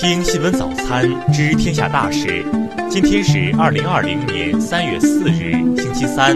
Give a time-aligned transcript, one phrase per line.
[0.00, 2.42] 听新闻早餐知天下大事。
[2.88, 6.34] 今天是二零二零年三月四日，星期三，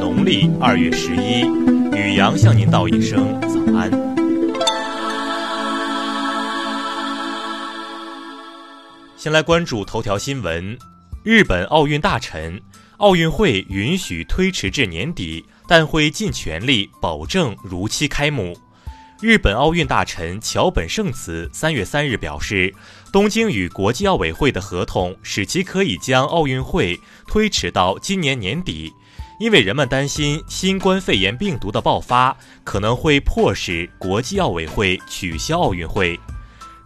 [0.00, 1.42] 农历二月十一。
[1.96, 3.88] 雨阳向您道一声早安。
[9.16, 10.76] 先来关注头条新闻：
[11.22, 12.60] 日本奥运大臣，
[12.96, 18.56] 奥运会允许推迟至年底，但会尽全力保证如期开幕。
[19.24, 22.74] 日本奥运大臣桥本圣子三月三日表示，
[23.10, 28.92] 东京与国际奥委会的合同使其可以将奥运会推迟到今年年底，
[29.40, 36.20] 因为人们担心新冠肺炎病毒的爆发可能会迫使国际奥委会取消奥运会。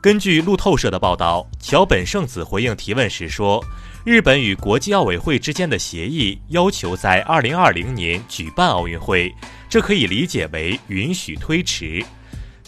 [0.01, 3.60] 根据路透社的报道，桥本圣子回应提问时说，
[4.05, 9.34] 日本与国际奥委会之间的协议要求在二零二零年举办奥运会，
[9.68, 12.01] 这可以理解为允许推迟。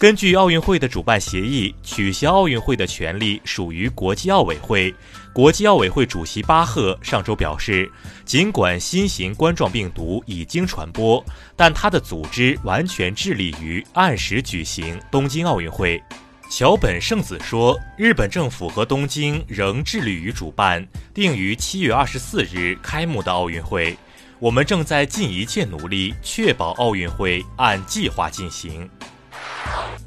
[0.01, 4.91] 根据奥运会的主办协议，取消奥运会的权利属于国际奥委会。
[5.31, 7.87] 国际奥委会主席巴赫上周表示，
[8.25, 11.23] 尽管新型冠状病毒已经传播，
[11.55, 16.01] 但他的组织完全致力于按时举行东京奥运会。
[16.49, 23.95] 桥本圣子说：“日本政府和东京仍致力于主办定于七月二十四日开幕的奥运会。
[24.39, 28.89] 我们正在尽一切努力确保奥运会按计划进行。”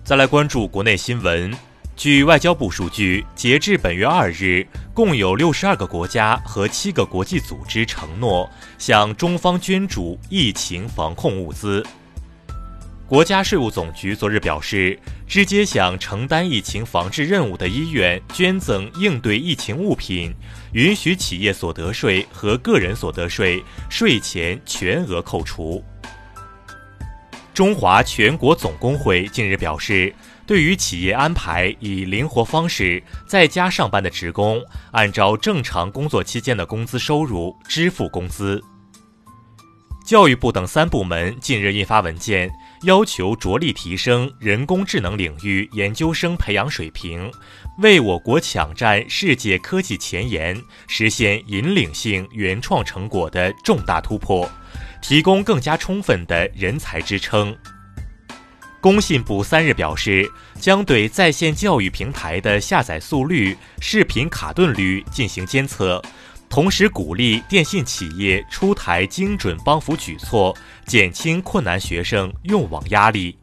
[0.04, 1.52] 再来关注国内新闻。
[1.96, 11.82] 据外交部数据，截至本月二日，共有六十二个国家和七个国际组织承诺向中方捐助疫情防控物资。
[13.06, 20.34] 国家税务总局昨日表示，直接向承担疫情防治任务的医院捐赠应对疫情物品，
[20.72, 25.84] 允许企业所得税和个人所得税税前全额扣除。
[27.54, 30.12] 中华全国总工会近日表示，
[30.44, 38.60] 对于企业安排以灵活方式在家上班的职工，按照正常工作期间的工资收入支付工资。
[40.04, 42.50] 教育部等三部门近日印发文件，
[42.82, 47.30] 要求着力提升人工智能领域研究生培养水平，
[47.78, 54.50] 为我国抢占世界科技前沿、实现引领性原创成果的重大突破。
[55.06, 57.54] 提供更加充分的人才支撑。
[58.80, 60.26] 工信部三日表示，
[60.58, 66.02] 将对在线教育平台的下载速率、视频卡顿率进行监测，
[66.48, 70.56] 同时鼓励电信企业出台精准帮扶举措，
[70.86, 73.36] 减轻困难学生用网压力。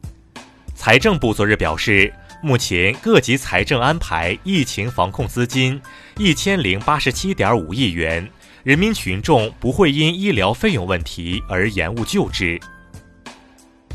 [0.74, 2.12] 财政部昨日表示，
[2.42, 5.80] 目前各级财政安排疫情防控资金
[6.18, 8.28] 一千零八十七点五亿元。
[8.64, 12.60] 人民群众不会因医疗费用问题而延误救治。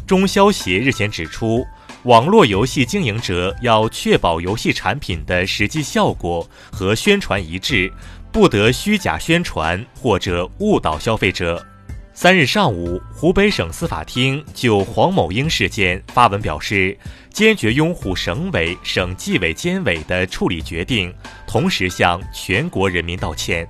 [0.05, 1.65] 中消协日前指出，
[2.03, 7.89] 网络游戏经营者要确保游戏产品的实际效果和宣传一致，
[8.29, 11.65] 不得虚假宣传或者误导消费者。
[12.13, 16.97] 三日上午，湖北省司法厅就黄某英事件发文表示，
[17.31, 21.13] 坚决拥护省委、省纪委监委的处理决定，
[21.47, 23.65] 同时向全国人民道歉。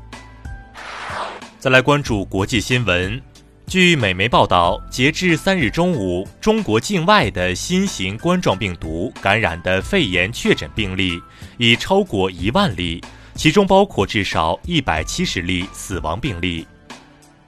[1.67, 3.22] 再来关注国际新闻。
[3.66, 11.22] 据美媒报道，截至三日中午，中国境外的新型冠状病毒感染的肺炎确诊病例
[11.57, 13.03] 已超过一万例，
[13.35, 16.66] 其中包括至少一百七十例死亡病例。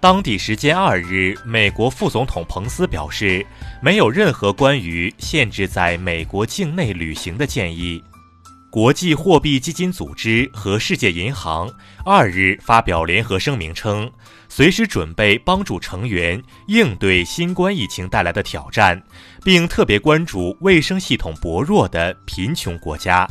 [0.01, 3.45] 当地时间二日，美国副总统彭斯表示，
[3.81, 8.03] 没有任何关于限制在美国境内旅行的建议。
[8.71, 11.67] 国际货币基金组织和世界银行
[12.05, 14.09] 二日发表联合声明称，
[14.47, 19.01] 随时准备帮助成员应对新冠疫情带来的挑战，
[19.43, 23.27] 并特别关注卫生系统薄弱的贫穷国家。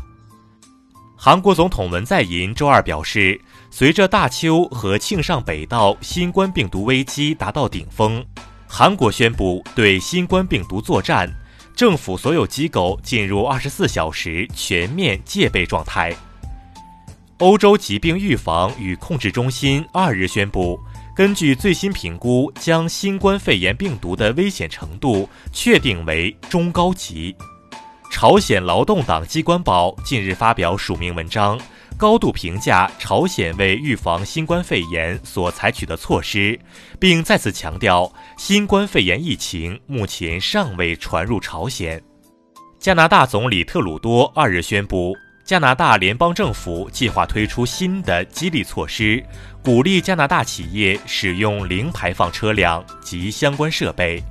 [1.17, 8.25] 韩国总统文在寅周二表示，随着大邱和庆尚北道新冠病毒危机达到顶峰，
[8.67, 11.33] 韩国宣布对新冠病毒作战。
[11.79, 16.13] 政府所有机构进入二十四小时全面戒备状态。
[17.39, 20.77] 欧洲疾病预防与控制中心二日宣布，
[21.15, 27.33] 根据最新评估，将新冠肺炎病毒的危险程度确定为中高级。
[28.11, 31.57] 朝鲜劳动党机关报近日发表署名文章。
[31.99, 36.57] 高度评价朝鲜为预防新冠肺炎所采取的措施，
[37.01, 42.01] 并再次强调新冠肺炎疫情目前尚未传入朝鲜。
[42.79, 45.13] 加拿大总理特鲁多二日宣布，
[45.45, 49.21] 加拿大联邦政府计划推出新的激励措施，
[49.61, 54.23] 鼓励加拿大企业使用零排放车辆及相关设备。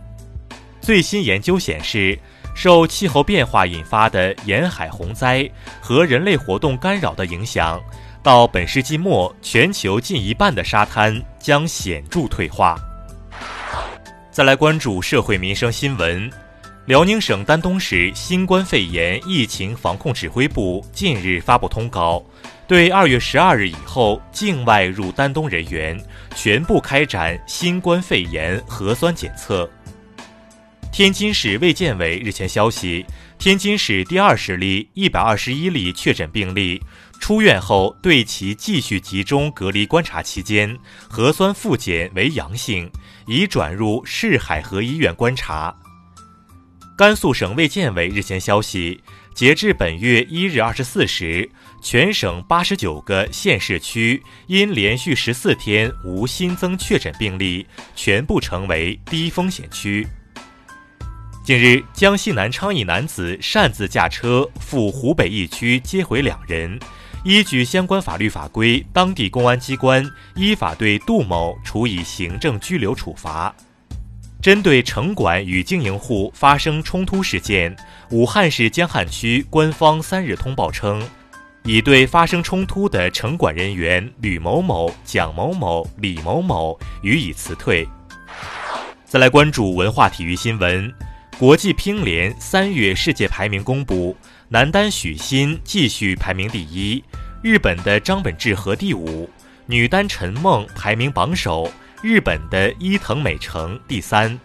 [0.80, 2.18] 最新研究显示。
[2.58, 5.48] 受气候变化引发的沿海洪灾
[5.80, 7.80] 和人类活动干扰的影响，
[8.24, 12.76] 到本世纪末，全球近一半的沙滩将显著退化。
[14.32, 16.28] 再来关注社会民生新闻。
[16.88, 22.26] 辽宁省丹东市新冠肺炎疫情防控指挥部近日发布通告，
[22.66, 25.96] 对二月十二日以后境外入丹东人员
[26.34, 29.70] 全部开展新冠肺炎核酸检测。
[30.92, 33.06] 天津市卫健委日前消息，
[33.38, 36.82] 天津市第二十例一百二十一例确诊病例
[37.20, 40.76] 出院后，对其继续集中隔离观察期间
[41.08, 42.90] 核酸复检为阳性，
[43.28, 45.76] 已转入市海河医院观察。
[46.98, 49.00] 甘肃省卫健委日前消息，
[49.36, 51.48] 截至本月一日二十四时，
[51.80, 60.08] 全省八十九个县市区因连续十四天无新增确诊病例，全部成为低风险区。
[61.48, 66.78] 近日，江西南昌一男子擅自驾车赴湖北一区接回两人，
[67.24, 70.06] 依据相关法律法规，当地公安机关
[70.36, 73.56] 依法对杜某处以行政拘留处罚。
[74.42, 77.74] 针对城管与经营户发生冲突事件，
[78.12, 81.02] 武汉市江汉区官方三日通报称，
[81.64, 87.88] 已对发生冲突的城管人员吕某某、蒋某某、李某某予以辞退。
[89.06, 90.94] 再来关注文化体育新闻，
[91.40, 94.18] 国际乒联三月世界排名公布，
[94.50, 97.04] 男单许昕继续排名第一，
[97.44, 99.30] 日本的张本智和第五，
[99.68, 101.72] 女单陈梦排名榜首。
[102.02, 104.40] 日本的伊藤美诚第三。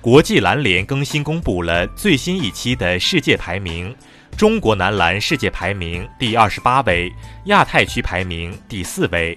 [0.00, 3.92] 国际篮联更新公布了最新一期的世界排名，
[4.36, 7.12] 中国男篮世界排名第二十八位，
[7.46, 9.36] 亚太区排名第四位。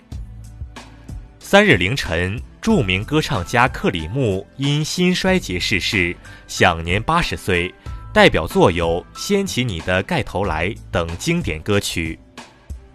[1.40, 7.74] 三日凌晨，著名歌唱家克里木因心衰竭逝世，享年八十岁。
[8.14, 12.20] 代表作有《掀起你的盖头来》等经典歌曲。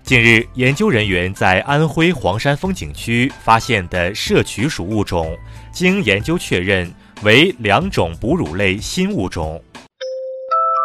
[0.04, 5.36] 近日，研究人员在安徽黄山风景区发现的摄取属物种，
[5.72, 6.94] 经研究确认
[7.24, 9.60] 为两种哺乳类新物种。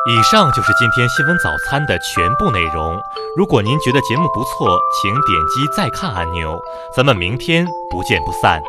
[0.10, 3.00] 以上就是今天新闻早餐的全部内容。
[3.38, 6.60] 如果您觉得节目不错，请点击再看按钮。
[6.98, 8.60] 咱们明天不见不散。